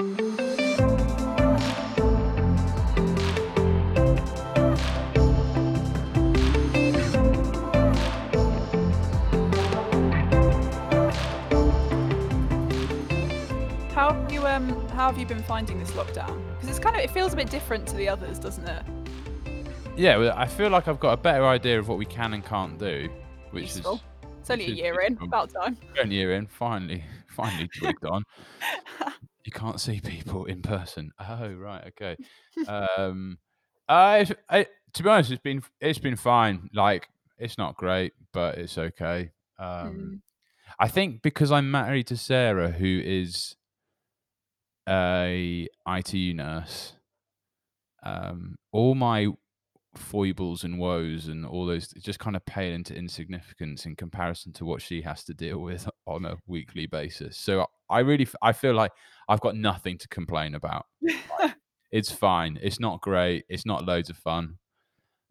[0.00, 0.06] How
[14.14, 16.40] have you um how have you been finding this lockdown?
[16.54, 18.82] Because it's kind of it feels a bit different to the others, doesn't it?
[19.98, 22.42] Yeah, well, I feel like I've got a better idea of what we can and
[22.42, 23.10] can't do,
[23.50, 23.96] which Useful.
[23.96, 24.00] is
[24.40, 25.76] It's only a year in, about time.
[25.94, 28.24] One year in, finally, finally twigged on.
[29.44, 31.12] You can't see people in person.
[31.20, 32.16] Oh, right, okay.
[32.68, 33.38] Um,
[33.88, 36.68] I, I, to be honest, it's been it's been fine.
[36.74, 37.08] Like,
[37.38, 39.30] it's not great, but it's okay.
[39.58, 40.20] Um, Mm.
[40.78, 43.56] I think because I'm married to Sarah, who is
[44.88, 46.94] a ITU nurse,
[48.02, 49.28] um, all my
[49.96, 54.64] foibles and woes and all those just kind of pale into insignificance in comparison to
[54.64, 57.36] what she has to deal with on a weekly basis.
[57.36, 58.92] So I really, I feel like
[59.28, 60.86] I've got nothing to complain about.
[61.92, 62.56] It's fine.
[62.62, 63.44] It's not great.
[63.48, 64.58] It's not loads of fun,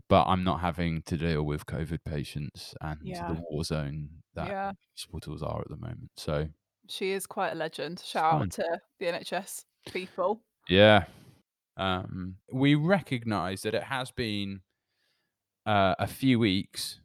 [0.09, 3.29] but I'm not having to deal with COVID patients and Yeah.
[3.31, 4.73] the war zone that Yeah.
[4.97, 6.11] hospitals are at the moment.
[6.17, 6.49] So
[6.89, 8.01] She is quite a legend.
[8.05, 8.41] Shout fine.
[8.41, 10.43] out to the NHS people.
[10.67, 11.05] Yeah.
[11.77, 14.59] Um, we recognise that it has been
[15.65, 16.99] uh, a few weeks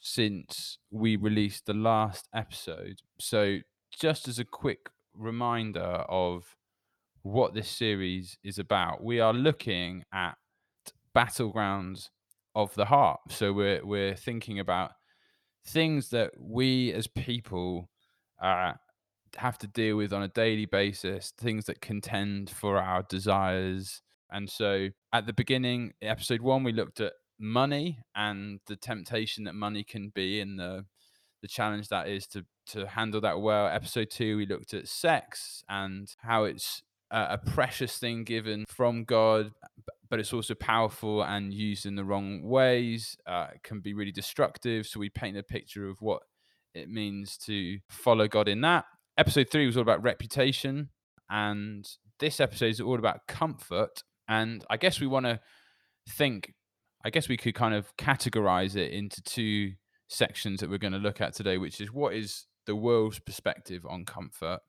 [0.00, 3.00] since we released the last episode.
[3.18, 3.58] So,
[3.98, 6.56] just as a quick reminder of
[7.22, 10.36] what this series is about, we are looking at
[11.16, 12.10] battlegrounds
[12.54, 13.20] of the heart.
[13.30, 14.92] So, we're we're thinking about
[15.66, 17.90] things that we as people
[18.40, 18.74] uh,
[19.36, 24.02] have to deal with on a daily basis, things that contend for our desires.
[24.30, 29.54] And so at the beginning, episode one, we looked at money and the temptation that
[29.54, 30.84] money can be in the
[31.42, 33.68] the challenge that is to to handle that well.
[33.68, 39.04] Episode two, we looked at sex and how it's a, a precious thing given from
[39.04, 39.52] God,
[40.10, 43.16] but it's also powerful and used in the wrong ways.
[43.26, 44.86] Uh, can be really destructive.
[44.86, 46.22] So we paint a picture of what
[46.74, 48.84] it means to follow God in that.
[49.16, 50.90] Episode three was all about reputation,
[51.30, 51.88] and
[52.18, 54.02] this episode is all about comfort.
[54.28, 55.40] And I guess we want to
[56.08, 56.52] think,
[57.04, 59.72] I guess we could kind of categorize it into two
[60.08, 63.84] sections that we're going to look at today, which is what is the world's perspective
[63.88, 64.60] on comfort,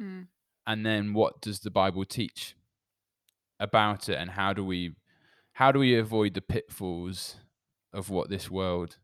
[0.00, 0.26] Mm.
[0.66, 2.54] and then what does the Bible teach
[3.58, 4.94] about it, and how do we
[5.52, 7.36] how do we avoid the pitfalls
[7.94, 8.98] of what this world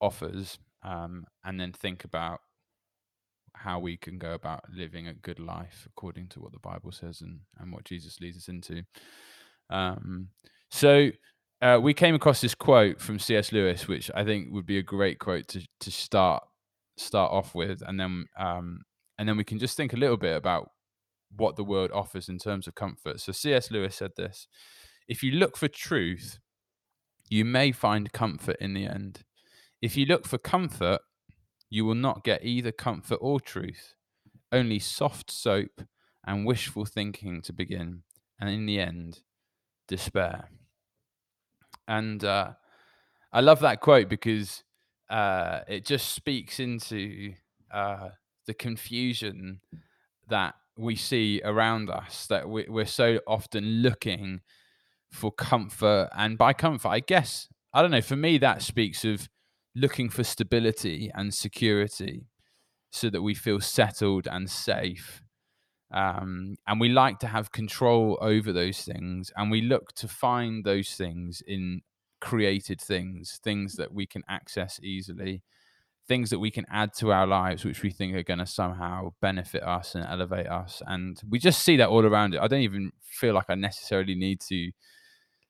[0.00, 2.40] offers, um, and then think about
[3.54, 7.20] how we can go about living a good life according to what the Bible says
[7.20, 8.82] and, and what Jesus leads us into.
[9.70, 10.30] Um,
[10.70, 11.10] so
[11.62, 13.52] uh, we came across this quote from C.S.
[13.52, 16.42] Lewis, which I think would be a great quote to to start
[16.96, 18.80] start off with, and then um,
[19.16, 20.70] and then we can just think a little bit about
[21.36, 23.20] what the world offers in terms of comfort.
[23.20, 23.70] So C.S.
[23.70, 24.48] Lewis said this:
[25.06, 26.40] "If you look for truth,
[27.30, 29.22] you may find comfort in the end.
[29.80, 31.00] If you look for comfort,
[31.70, 33.94] you will not get either comfort or truth,
[34.50, 35.82] only soft soap
[36.26, 38.02] and wishful thinking to begin,
[38.40, 39.20] and in the end,
[39.86, 40.48] despair."
[41.92, 42.52] And uh,
[43.34, 44.64] I love that quote because
[45.10, 47.34] uh, it just speaks into
[47.70, 48.08] uh,
[48.46, 49.60] the confusion
[50.30, 52.26] that we see around us.
[52.28, 54.40] That we, we're so often looking
[55.10, 58.00] for comfort, and by comfort, I guess I don't know.
[58.00, 59.28] For me, that speaks of
[59.74, 62.24] looking for stability and security,
[62.90, 65.21] so that we feel settled and safe.
[65.92, 70.64] Um, and we like to have control over those things, and we look to find
[70.64, 71.82] those things in
[72.20, 75.42] created things, things that we can access easily,
[76.08, 79.12] things that we can add to our lives, which we think are going to somehow
[79.20, 80.82] benefit us and elevate us.
[80.86, 82.40] And we just see that all around it.
[82.40, 84.70] I don't even feel like I necessarily need to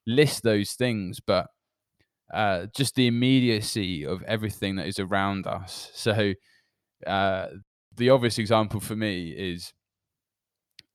[0.07, 1.47] list those things, but
[2.33, 5.91] uh, just the immediacy of everything that is around us.
[5.95, 6.33] So,
[7.07, 7.49] uh,
[7.97, 9.75] the obvious example for me is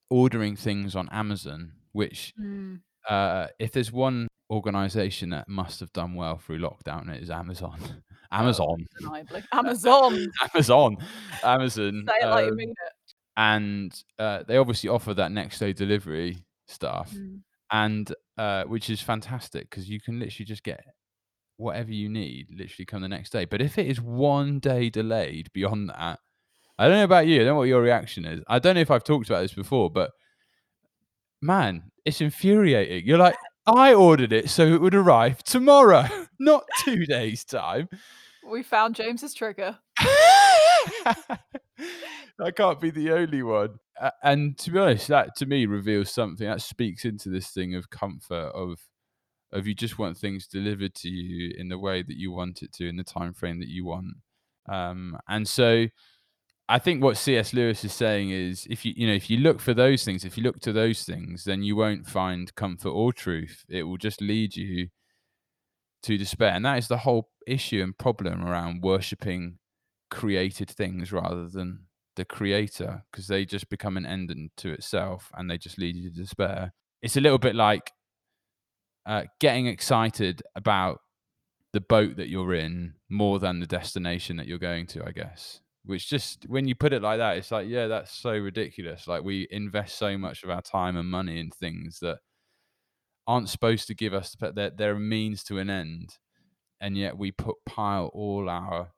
[0.10, 2.82] ordering things on Amazon, which Mm.
[3.10, 7.78] uh, if there's one organization that must have done well through lockdown, it is Amazon.
[8.32, 8.86] Amazon.
[9.02, 9.44] Undeniably.
[9.54, 10.28] Amazon.
[10.54, 10.98] Amazon.
[11.44, 12.06] Amazon.
[12.10, 13.14] Say it like you um, mean it.
[13.38, 16.38] and uh, they obviously offer that next day delivery
[16.68, 17.42] stuff, Mm.
[17.72, 20.84] and uh, which is fantastic because you can literally just get
[21.58, 23.46] whatever you need literally come the next day.
[23.46, 26.20] But if it is one day delayed beyond that,
[26.78, 27.36] I don't know about you.
[27.36, 28.42] I don't know what your reaction is.
[28.48, 30.12] I don't know if I've talked about this before, but
[31.42, 33.06] man, it's infuriating.
[33.06, 33.36] You're like,
[33.66, 36.06] I ordered it so it would arrive tomorrow,
[36.40, 37.90] not two days' time.
[38.50, 39.78] We found James's trigger.
[42.40, 43.80] I can't be the only one.
[44.24, 47.90] And to be honest, that to me reveals something that speaks into this thing of
[47.90, 48.80] comfort of
[49.52, 52.74] of you just want things delivered to you in the way that you want it
[52.74, 54.08] to in the time frame that you want.
[54.70, 55.88] Um, and so
[56.70, 57.54] I think what C.S.
[57.54, 60.38] Lewis is saying is if you you know if you look for those things, if
[60.38, 63.64] you look to those things, then you won't find comfort or truth.
[63.70, 64.90] It will just lead you
[66.04, 66.52] to despair.
[66.54, 69.60] And that is the whole issue and problem around worshipping
[70.10, 71.86] created things rather than
[72.16, 76.10] the creator, because they just become an end to itself and they just lead you
[76.10, 76.74] to despair.
[77.02, 77.92] It's a little bit like
[79.06, 81.00] uh, getting excited about
[81.74, 85.62] the boat that you're in more than the destination that you're going to, I guess.
[85.88, 89.08] Which just when you put it like that, it's like, yeah, that's so ridiculous.
[89.08, 92.20] Like we invest so much of our time and money in things that
[93.28, 96.18] aren't supposed to give us but they're, they're a means to an end
[96.80, 98.90] and yet we put pile all our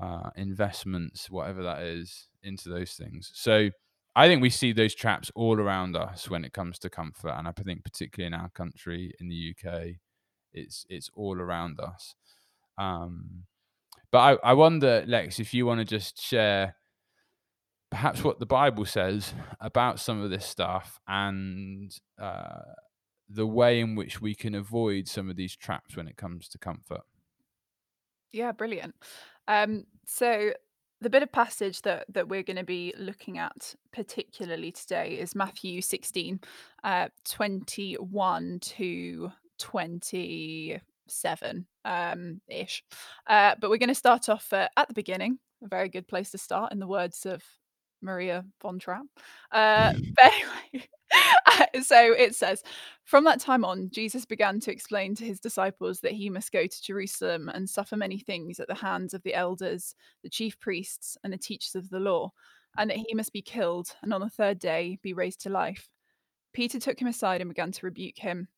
[0.00, 3.68] uh, investments whatever that is into those things so
[4.16, 7.46] i think we see those traps all around us when it comes to comfort and
[7.46, 9.84] i think particularly in our country in the uk
[10.52, 12.14] it's it's all around us
[12.76, 13.44] um,
[14.14, 16.76] but I, I wonder lex if you want to just share
[17.90, 21.90] perhaps what the bible says about some of this stuff and
[22.22, 22.60] uh,
[23.28, 26.58] the way in which we can avoid some of these traps when it comes to
[26.58, 27.00] comfort.
[28.30, 28.94] Yeah, brilliant.
[29.48, 30.52] Um, so
[31.00, 35.34] the bit of passage that that we're going to be looking at particularly today is
[35.34, 36.38] Matthew 16,
[36.84, 39.32] uh, 21 to
[41.06, 42.82] 27 um, ish.
[43.26, 45.38] Uh, but we're going to start off uh, at the beginning.
[45.64, 47.42] A very good place to start, in the words of
[48.02, 49.06] Maria von Trapp.
[49.50, 50.32] Uh, but
[50.72, 50.88] anyway,
[51.82, 52.62] so it says,
[53.04, 56.66] From that time on, Jesus began to explain to his disciples that he must go
[56.66, 61.16] to Jerusalem and suffer many things at the hands of the elders, the chief priests,
[61.24, 62.30] and the teachers of the law,
[62.76, 65.88] and that he must be killed, and on the third day be raised to life.
[66.52, 68.48] Peter took him aside and began to rebuke him.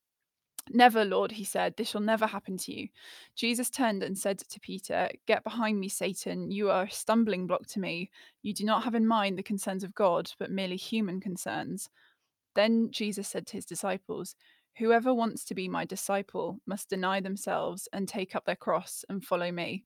[0.71, 2.89] Never, Lord, he said, this shall never happen to you.
[3.37, 6.51] Jesus turned and said to Peter, Get behind me, Satan.
[6.51, 8.11] You are a stumbling block to me.
[8.43, 11.89] You do not have in mind the concerns of God, but merely human concerns.
[12.57, 14.35] Then Jesus said to his disciples,
[14.79, 19.25] Whoever wants to be my disciple must deny themselves and take up their cross and
[19.25, 19.85] follow me.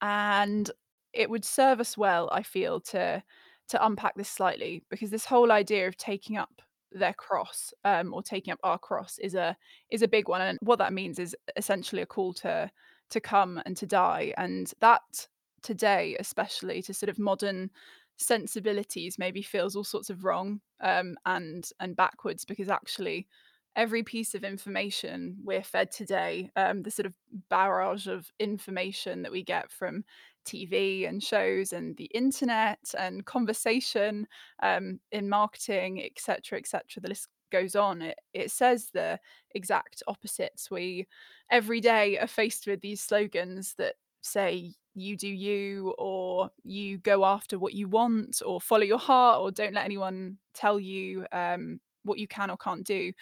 [0.00, 0.70] And
[1.12, 3.22] it would serve us well, I feel, to
[3.68, 6.60] to unpack this slightly because this whole idea of taking up
[6.94, 9.56] their cross um, or taking up our cross is a
[9.90, 12.70] is a big one and what that means is essentially a call to
[13.10, 15.28] to come and to die and that
[15.62, 17.70] today especially to sort of modern
[18.16, 23.26] sensibilities maybe feels all sorts of wrong um, and and backwards because actually
[23.74, 27.14] every piece of information we're fed today um, the sort of
[27.48, 30.04] barrage of information that we get from
[30.44, 34.26] TV and shows and the internet and conversation
[34.62, 36.82] um, in marketing, etc., etc.
[37.00, 38.02] The list goes on.
[38.02, 39.18] It it says the
[39.54, 40.70] exact opposites.
[40.70, 41.06] We
[41.50, 47.24] every day are faced with these slogans that say you do you or you go
[47.24, 51.80] after what you want or follow your heart or don't let anyone tell you um,
[52.04, 53.12] what you can or can't do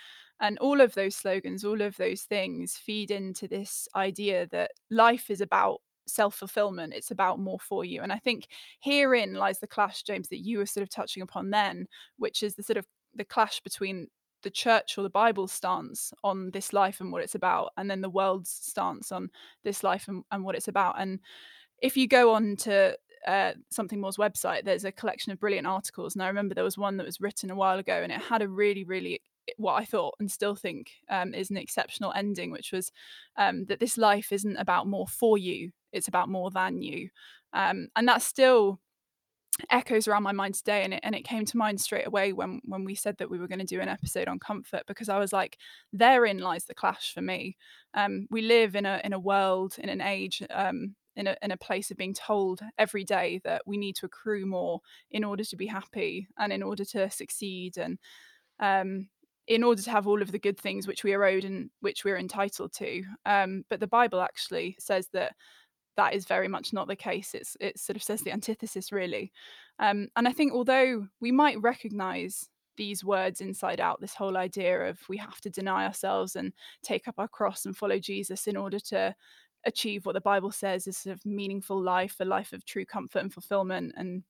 [0.40, 5.30] and all of those slogans all of those things feed into this idea that life
[5.30, 5.80] is about
[6.10, 6.94] self fulfillment.
[6.94, 8.02] It's about more for you.
[8.02, 8.48] And I think
[8.80, 11.86] herein lies the clash, James, that you were sort of touching upon then,
[12.18, 14.08] which is the sort of the clash between
[14.42, 18.00] the church or the Bible stance on this life and what it's about, and then
[18.00, 19.30] the world's stance on
[19.64, 20.96] this life and, and what it's about.
[20.98, 21.20] And
[21.78, 26.14] if you go on to uh, something more's website, there's a collection of brilliant articles.
[26.14, 28.42] And I remember there was one that was written a while ago, and it had
[28.42, 29.20] a really, really
[29.56, 32.92] what I thought and still think um, is an exceptional ending, which was
[33.36, 37.10] um, that this life isn't about more for you, it's about more than you.
[37.52, 38.80] Um, and that still
[39.68, 42.60] echoes around my mind today and it, and it came to mind straight away when
[42.64, 45.18] when we said that we were going to do an episode on comfort because I
[45.18, 45.58] was like
[45.92, 47.56] therein lies the clash for me
[47.92, 51.50] um, we live in a in a world in an age um, in a, in
[51.50, 54.80] a place of being told every day that we need to accrue more
[55.10, 57.98] in order to be happy and in order to succeed and
[58.60, 59.08] um,
[59.46, 62.04] in order to have all of the good things which we are owed and which
[62.04, 63.02] we're entitled to.
[63.26, 65.34] Um, but the Bible actually says that
[66.00, 67.34] that is very much not the case.
[67.34, 69.30] It's it sort of says the antithesis, really.
[69.78, 74.88] Um, and I think although we might recognise these words inside out, this whole idea
[74.88, 78.56] of we have to deny ourselves and take up our cross and follow Jesus in
[78.56, 79.14] order to
[79.66, 83.18] achieve what the Bible says is sort of meaningful life, a life of true comfort
[83.18, 84.22] and fulfillment and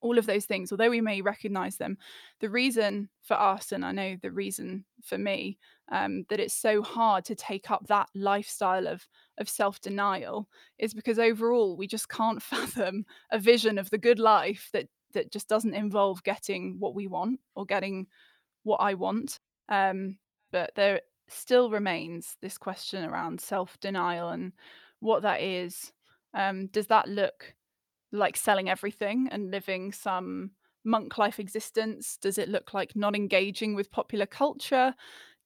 [0.00, 1.98] all of those things, although we may recognize them,
[2.40, 5.58] the reason for us, and I know the reason for me,
[5.90, 9.06] um, that it's so hard to take up that lifestyle of
[9.38, 10.48] of self-denial
[10.78, 15.32] is because overall we just can't fathom a vision of the good life that that
[15.32, 18.06] just doesn't involve getting what we want or getting
[18.64, 19.38] what I want.
[19.68, 20.18] Um,
[20.52, 24.52] but there still remains this question around self-denial and
[25.00, 25.92] what that is.
[26.34, 27.54] Um, does that look
[28.16, 30.50] like selling everything and living some
[30.84, 32.16] monk life existence?
[32.20, 34.94] Does it look like not engaging with popular culture?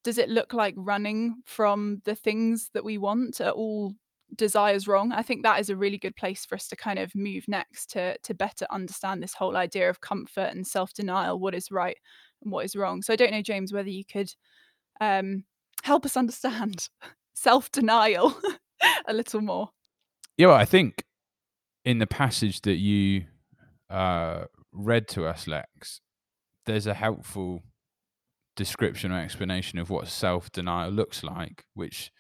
[0.05, 3.41] Does it look like running from the things that we want?
[3.41, 3.95] Are all
[4.37, 5.13] desires wrong?
[5.13, 7.91] I think that is a really good place for us to kind of move next
[7.91, 11.99] to to better understand this whole idea of comfort and self-denial, what is right
[12.43, 13.03] and what is wrong.
[13.03, 14.33] So I don't know, James, whether you could
[15.01, 15.45] um,
[15.83, 16.89] help us understand
[17.35, 18.35] self-denial
[19.07, 19.71] a little more.
[20.37, 21.05] Yeah, well, I think
[21.85, 23.25] in the passage that you
[23.89, 26.01] uh, read to us, Lex,
[26.67, 27.63] there's a helpful
[28.57, 32.11] description or explanation of what self denial looks like, which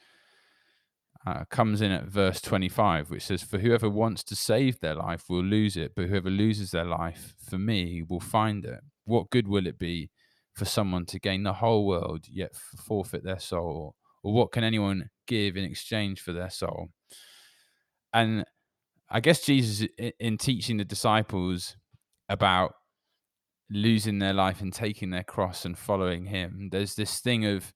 [1.26, 5.24] uh, comes in at verse 25, which says, For whoever wants to save their life
[5.28, 8.80] will lose it, but whoever loses their life for me will find it.
[9.04, 10.10] What good will it be
[10.54, 13.94] for someone to gain the whole world yet forfeit their soul?
[14.22, 16.88] Or what can anyone give in exchange for their soul?
[18.12, 18.44] And
[19.10, 19.88] I guess Jesus,
[20.18, 21.76] in teaching the disciples
[22.28, 22.74] about
[23.68, 27.72] losing their life and taking their cross and following him, there's this thing of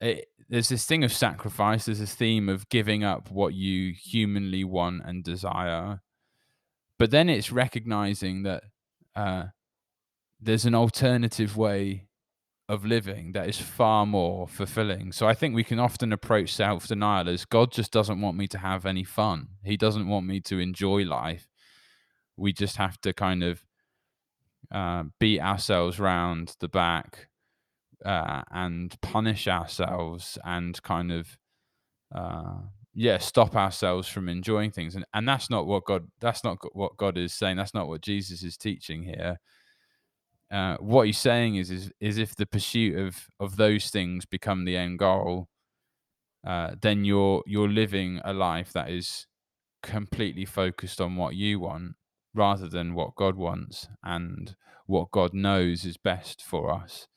[0.00, 1.86] it, there's this thing of sacrifice.
[1.86, 6.00] There's this theme of giving up what you humanly want and desire,
[6.98, 8.64] but then it's recognizing that
[9.14, 9.46] uh,
[10.40, 12.05] there's an alternative way
[12.68, 15.12] of living that is far more fulfilling.
[15.12, 18.48] So I think we can often approach self denial as God just doesn't want me
[18.48, 19.48] to have any fun.
[19.64, 21.48] He doesn't want me to enjoy life.
[22.36, 23.64] We just have to kind of
[24.70, 27.28] uh, beat ourselves round the back
[28.04, 31.38] uh, and punish ourselves and kind of
[32.14, 32.58] uh,
[32.94, 36.96] yeah stop ourselves from enjoying things and and that's not what god that's not what
[36.96, 39.38] god is saying that's not what jesus is teaching here
[40.50, 44.64] uh, what he's saying is, is is if the pursuit of of those things become
[44.64, 45.48] the end goal
[46.46, 49.26] uh, then you're you're living a life that is
[49.82, 51.94] completely focused on what you want
[52.34, 54.54] rather than what god wants and
[54.86, 57.08] what god knows is best for us.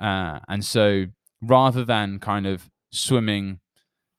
[0.00, 1.06] Uh, and so
[1.42, 3.60] rather than kind of swimming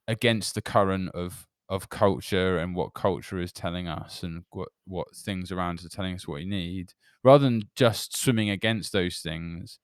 [0.07, 5.07] against the current of of culture and what culture is telling us and what what
[5.15, 9.19] things around us are telling us what we need rather than just swimming against those
[9.19, 9.77] things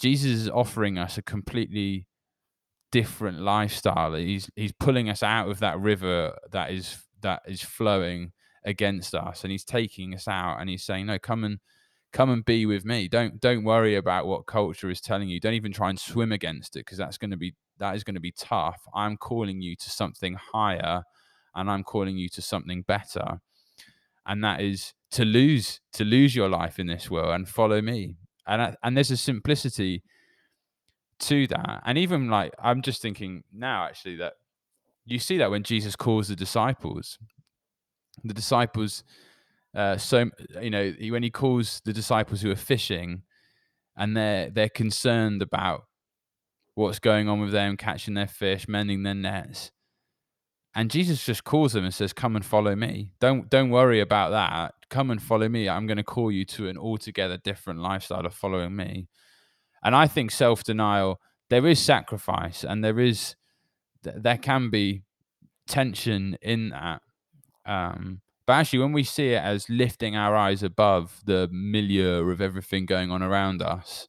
[0.00, 2.06] jesus is offering us a completely
[2.92, 4.14] different lifestyle.
[4.14, 8.32] He's he's pulling us out of that river that is that is flowing
[8.64, 11.58] against us and he's taking us out and he's saying no come and
[12.12, 13.08] come and be with me.
[13.08, 15.40] Don't don't worry about what culture is telling you.
[15.40, 18.14] Don't even try and swim against it because that's going to be that is going
[18.14, 18.80] to be tough.
[18.94, 21.02] I'm calling you to something higher
[21.54, 23.40] and i'm calling you to something better.
[24.26, 28.16] And that is to lose to lose your life in this world and follow me.
[28.46, 30.02] And and there's a simplicity
[31.20, 31.82] to that.
[31.84, 34.34] And even like i'm just thinking now actually that
[35.04, 37.18] you see that when jesus calls the disciples
[38.22, 39.02] the disciples
[39.74, 43.22] uh, so you know when he calls the disciples who are fishing
[43.96, 45.84] and they're they're concerned about
[46.74, 49.70] what's going on with them catching their fish mending their nets
[50.74, 53.12] and jesus just calls them and says come and follow me.
[53.20, 54.74] Don't don't worry about that.
[54.88, 55.68] Come and follow me.
[55.68, 59.08] I'm going to call you to an altogether different lifestyle of following me.
[59.84, 63.36] And i think self-denial there is sacrifice and there is
[64.02, 65.02] there can be
[65.66, 67.02] tension in that.
[67.66, 72.40] Um but actually, when we see it as lifting our eyes above the milieu of
[72.40, 74.08] everything going on around us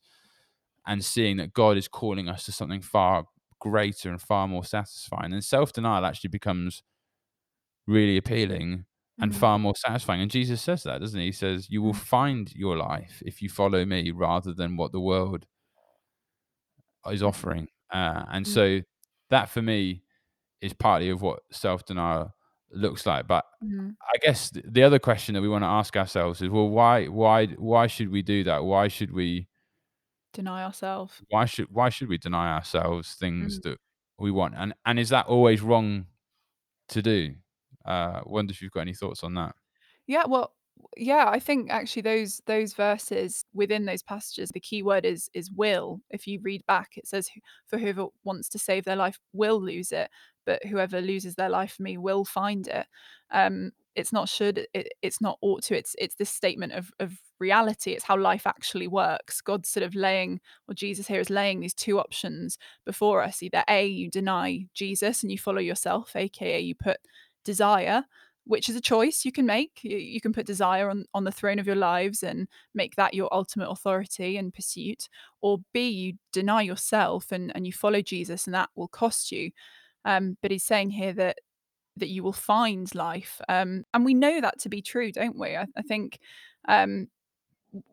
[0.88, 3.25] and seeing that God is calling us to something far
[3.62, 6.84] greater and far more satisfying, then self denial actually becomes
[7.88, 8.86] really appealing
[9.22, 9.36] and Mhm.
[9.36, 10.22] far more satisfying.
[10.22, 11.28] And Jesus says that, doesn't he?
[11.28, 11.98] He says, You will Mm.
[12.08, 15.46] find your life if you follow me rather than what the world
[17.12, 17.68] is offering.
[17.92, 18.54] Uh, and Mm.
[18.54, 18.82] so
[19.30, 20.04] that for me
[20.62, 22.36] is partly of what self denial
[22.74, 23.27] looks like.
[23.27, 23.96] But Mhm.
[24.13, 27.48] I guess the other question that we want to ask ourselves is, well, why, why,
[27.48, 28.65] why should we do that?
[28.65, 29.50] Why should we,
[30.34, 31.24] Deny ourselves.
[31.30, 33.63] why should, why should we deny ourselves things Mhm.
[33.63, 33.77] that
[34.20, 34.56] we want?
[34.56, 36.08] And and is that always wrong
[36.89, 37.36] to do?
[37.86, 39.56] Uh, wonder if you've got any thoughts on that.
[40.08, 40.56] Yeah, well,
[40.98, 45.51] yeah, I think actually those those verses within those passages, the key word is is
[45.51, 46.01] will.
[46.10, 47.30] If you read back, it says,
[47.68, 50.10] "For whoever wants to save their life will lose it,
[50.46, 52.88] but whoever loses their life for me will find it."
[53.32, 57.20] Um, it's not should it, it's not ought to it's it's this statement of of
[57.40, 59.42] reality it's how life actually works.
[59.42, 63.64] God's sort of laying or jesus here is laying these two options before us either
[63.70, 66.98] a you deny jesus and you follow yourself aka you put
[67.44, 68.04] desire
[68.46, 69.80] which is a choice you can make.
[69.84, 73.14] You, you can put desire on on the throne of your lives and make that
[73.14, 75.08] your ultimate authority and pursuit
[75.42, 79.52] or b you deny yourself and and you follow jesus and that will cost you
[80.05, 81.38] um, but he's saying here that
[81.98, 83.39] that you will find life.
[83.48, 85.55] Um, and we know that to be true, don't we?
[85.55, 86.19] I, I think
[86.67, 87.07] um,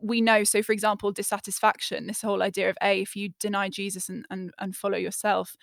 [0.01, 0.43] we know.
[0.43, 4.51] So, for example, dissatisfaction, this whole idea of A, if you deny Jesus and, and,
[4.59, 5.55] and follow yourself,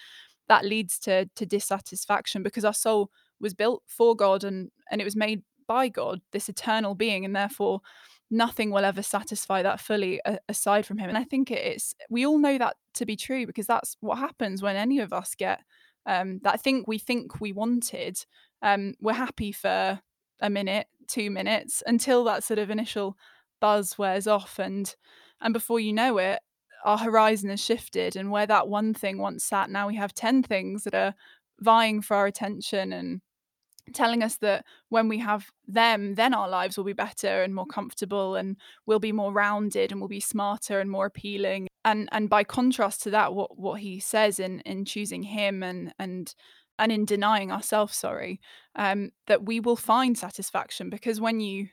[0.48, 5.04] that leads to, to dissatisfaction because our soul was built for God and, and it
[5.04, 7.80] was made by God, this eternal being, and therefore
[8.30, 11.08] nothing will ever satisfy that fully a- aside from Him.
[11.08, 14.62] And I think it's, we all know that to be true because that's what happens
[14.62, 15.60] when any of us get
[16.08, 18.24] um, that think we think we wanted,
[18.62, 20.00] um, we're happy for
[20.40, 23.16] a minute, two minutes until that sort of initial
[23.60, 24.96] buzz wears off, and
[25.40, 26.40] and before you know it,
[26.84, 30.42] our horizon has shifted, and where that one thing once sat, now we have ten
[30.42, 31.14] things that are
[31.60, 33.20] vying for our attention and
[33.94, 37.66] telling us that when we have them then our lives will be better and more
[37.66, 42.28] comfortable and we'll be more rounded and we'll be smarter and more appealing and and
[42.28, 46.34] by contrast to that what what he says in in choosing him and and
[46.78, 48.40] and in denying ourselves sorry
[48.76, 51.68] um that we will find satisfaction because when you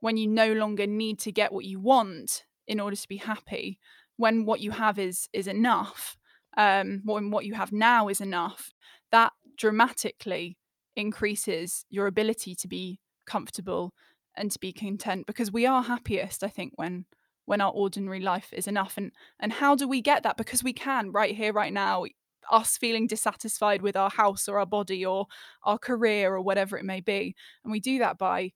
[0.00, 3.78] when you no longer need to get what you want in order to be happy
[4.16, 6.16] when what you have is is enough
[6.56, 8.72] um when what you have now is enough
[9.12, 10.58] that dramatically
[10.96, 13.92] increases your ability to be comfortable
[14.34, 17.04] and to be content because we are happiest i think when
[17.46, 20.36] when our ordinary life is enough and and how do we get that?
[20.36, 22.04] Because we can right here right now
[22.50, 25.26] us feeling dissatisfied with our house or our body or
[25.64, 27.34] our career or whatever it may be
[27.64, 28.52] and we do that by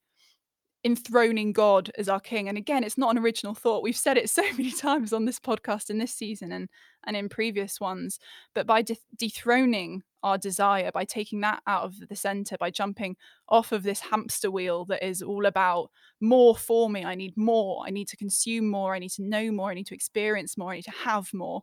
[0.82, 2.48] enthroning God as our king.
[2.48, 3.82] And again, it's not an original thought.
[3.82, 6.68] We've said it so many times on this podcast in this season and
[7.06, 8.18] and in previous ones.
[8.54, 13.16] But by de- dethroning our desire, by taking that out of the center, by jumping
[13.48, 17.04] off of this hamster wheel that is all about more for me.
[17.04, 17.82] I need more.
[17.86, 18.94] I need to consume more.
[18.94, 19.70] I need to know more.
[19.70, 20.72] I need to experience more.
[20.72, 21.62] I need to have more.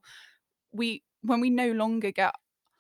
[0.72, 2.34] We when we no longer get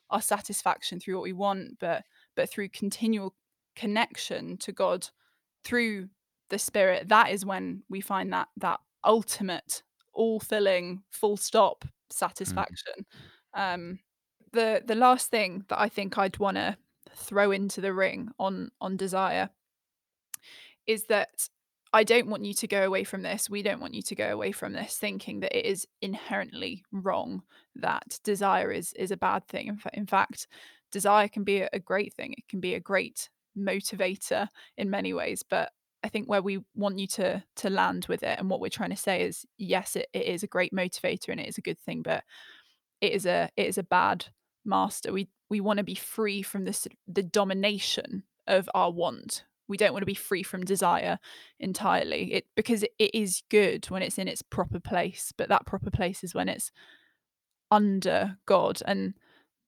[0.10, 2.04] our satisfaction through what we want, but
[2.36, 3.36] but through continual
[3.76, 5.08] connection to God
[5.64, 6.10] through
[6.50, 9.84] the spirit that is when we find that that ultimate
[10.14, 12.14] all filling full stop Mm.
[12.14, 13.06] satisfaction
[13.54, 14.00] um
[14.54, 16.78] the the last thing that i think i'd want to
[17.16, 19.50] throw into the ring on on desire
[20.86, 21.50] is that
[21.94, 24.30] i don't want you to go away from this we don't want you to go
[24.30, 27.42] away from this thinking that it is inherently wrong
[27.76, 30.48] that desire is is a bad thing in, fa- in fact
[30.92, 35.44] desire can be a great thing it can be a great motivator in many ways
[35.50, 35.72] but
[36.04, 38.92] I think where we want you to to land with it and what we're trying
[38.92, 41.80] to say is yes it, it is a great motivator and it is a good
[41.80, 42.24] thing but
[43.02, 44.26] it is a it is a bad
[44.66, 45.12] master.
[45.12, 49.44] We we want to be free from this the domination of our want.
[49.70, 51.20] We don't want to be free from desire
[51.60, 52.34] entirely.
[52.34, 55.92] It because it, it is good when it's in its proper place but that proper
[55.92, 56.72] place is when it's
[57.72, 58.82] under god.
[58.86, 59.14] And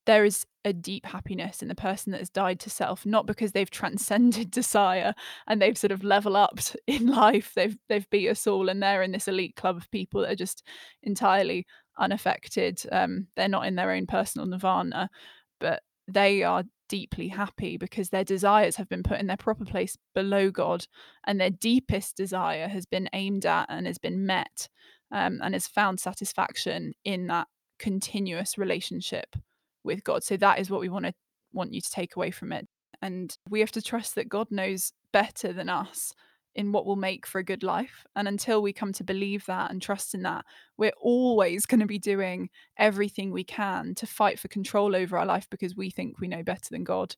[0.09, 3.51] there is a deep happiness in the person that has died to self not because
[3.51, 5.13] they've transcended desire
[5.45, 7.51] and they've sort of level upped in life.
[7.55, 10.35] They've they've beat us all and they're in this elite club of people that are
[10.35, 10.65] just
[11.03, 11.67] entirely
[11.99, 12.81] unaffected.
[12.91, 15.11] Um, they're not in their own personal nirvana
[15.59, 19.95] but they are deeply happy because their desires have been put in their proper place
[20.15, 20.87] below god
[21.27, 24.69] and their deepest desire has been aimed at and has been met
[25.11, 29.35] um, and has found satisfaction in that continuous relationship
[29.83, 30.23] with God.
[30.23, 31.13] So that is what we want to
[31.53, 32.67] want you to take away from it.
[33.01, 36.13] And we have to trust that God knows better than us
[36.55, 38.05] in what will make for a good life.
[38.15, 40.45] And until we come to believe that and trust in that,
[40.77, 45.25] we're always going to be doing everything we can to fight for control over our
[45.25, 47.15] life because we think we know better than God.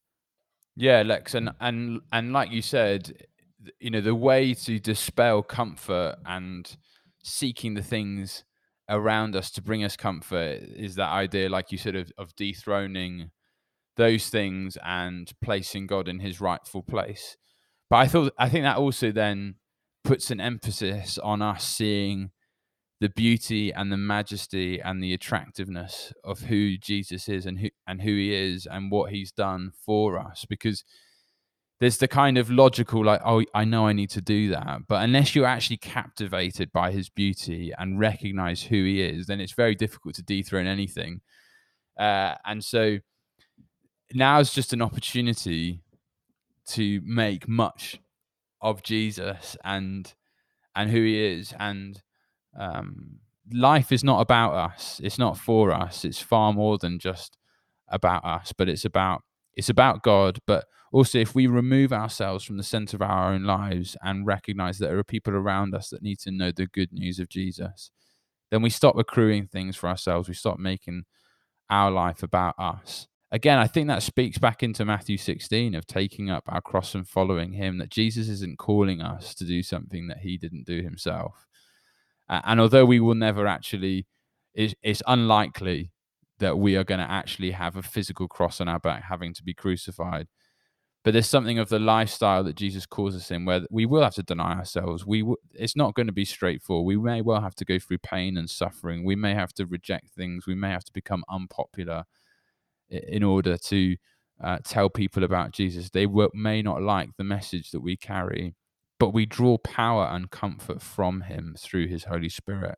[0.76, 3.26] Yeah, Lex, and and and like you said,
[3.80, 6.78] you know, the way to dispel comfort and
[7.24, 8.43] seeking the things
[8.91, 13.32] around us to bring us comfort is that idea, like you said, of, of dethroning
[13.97, 17.38] those things and placing God in His rightful place.
[17.89, 19.56] But I thought I think that also then
[20.04, 22.32] puts an emphasis on us seeing
[22.99, 28.01] the beauty and the majesty and the attractiveness of who Jesus is and who and
[28.01, 30.84] who he is and what he's done for us because
[31.82, 34.82] there's the kind of logical like oh I know I need to do that.
[34.88, 39.54] But unless you're actually captivated by his beauty and recognize who he is then it's
[39.54, 41.22] very difficult to dethrone anything.
[42.00, 43.00] Uh, and so
[44.13, 45.82] now is just an opportunity
[46.67, 48.00] to make much
[48.62, 50.13] of Jesus and
[50.76, 51.52] and who he is.
[51.60, 52.00] And
[52.58, 55.02] um, life is not about us.
[55.04, 56.06] It's not for us.
[56.06, 57.38] It's far more than just
[57.94, 59.24] about us but it's about
[59.56, 60.38] it's about god.
[60.46, 64.77] But also if we remove ourselves from the center of our own lives and recognize
[64.77, 67.91] that there are people around us that need to know the good news of jesus
[68.49, 71.04] then we stop accruing things for ourselves we stop making
[71.69, 76.30] our life about us again i think that speaks back into matthew 16 of taking
[76.30, 80.19] up our cross and following him that jesus isn't calling us to do something that
[80.19, 81.45] he didn't do himself
[82.32, 84.08] and although we will never actually,
[84.54, 85.91] it's, it's unlikely
[86.39, 89.43] that we are going to actually have a physical cross on our back having to
[89.43, 90.27] be crucified.
[91.03, 94.13] But there's something of the lifestyle that Jesus calls us in where we will have
[94.15, 95.05] to deny ourselves.
[95.05, 96.85] We w- it's not going to be straightforward.
[96.85, 99.03] We may well have to go through pain and suffering.
[99.03, 100.45] We may have to reject things.
[100.45, 102.03] We may have to become unpopular
[102.89, 103.95] in order to
[104.43, 105.89] uh, tell people about Jesus.
[105.89, 108.53] They w- may not like the message that we carry
[109.01, 112.77] but we draw power and comfort from him through his Holy Spirit.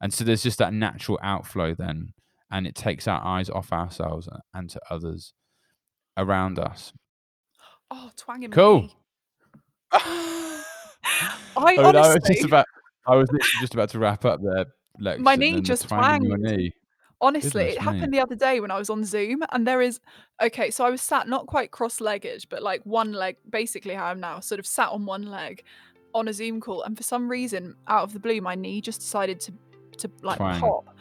[0.00, 2.12] And so there's just that natural outflow then,
[2.48, 5.34] and it takes our eyes off ourselves and to others
[6.16, 6.92] around us.
[7.90, 8.82] Oh, twanging cool.
[8.82, 8.94] me.
[9.92, 10.62] I,
[11.56, 12.66] I mean, I was just about,
[13.06, 14.66] I was literally just about to wrap up there.
[14.98, 16.58] Lex, my knee just twang in your twanged.
[16.58, 16.72] knee.
[17.20, 17.84] Honestly, Goodness it me.
[17.84, 20.00] happened the other day when I was on Zoom, and there is
[20.42, 24.20] okay, so I was sat not quite cross-legged, but like one leg, basically how I'm
[24.20, 25.62] now, sort of sat on one leg
[26.14, 29.00] on a Zoom call, and for some reason, out of the blue, my knee just
[29.00, 29.52] decided to
[29.98, 30.60] to like Twang.
[30.60, 30.93] pop.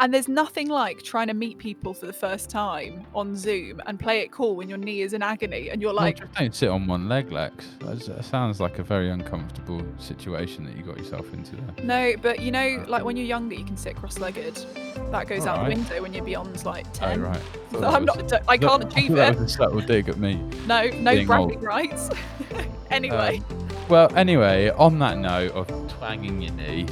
[0.00, 3.98] And there's nothing like trying to meet people for the first time on Zoom and
[3.98, 6.54] play it cool when your knee is in agony and you're Well, like, just don't
[6.54, 7.66] sit on one leg, Lex.
[7.80, 11.84] That's- That sounds like a very uncomfortable situation that you got yourself into there.
[11.84, 14.64] no, but you know, like when you're younger, you can sit cross-legged.
[15.10, 17.20] That goes out the window when you're beyond like Oh, ten.
[17.22, 17.40] right.
[17.72, 18.32] So I'm not.
[18.48, 19.40] I can't achieve that it.
[19.40, 20.34] was a subtle dig at me.
[20.66, 22.08] No, no being bragging rights.
[22.92, 23.42] anyway,
[23.88, 25.66] Well, anyway, on that note of
[25.98, 26.86] twanging your knee,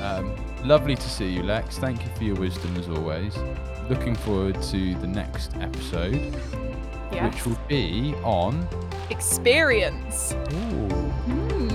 [0.00, 0.34] um,
[0.68, 1.78] lovely to see you, Lex.
[1.78, 3.34] Thank you for your wisdom as always.
[3.88, 6.36] Looking forward to the next episode,
[7.10, 7.26] yeah.
[7.26, 8.68] which will be on.
[9.08, 10.34] Experience.
[10.52, 10.88] Ooh.
[11.24, 11.67] Hmm.